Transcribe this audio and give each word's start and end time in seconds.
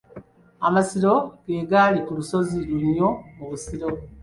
Amasiro 0.67 1.13
ge 1.45 1.59
gali 1.71 1.99
ku 2.05 2.11
lusozi 2.17 2.57
Lunnyo 2.69 3.09
mu 3.37 3.45
Busiro. 3.49 3.87